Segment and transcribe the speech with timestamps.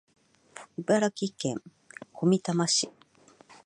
[0.79, 1.61] 茨城県
[2.11, 2.89] 小美玉市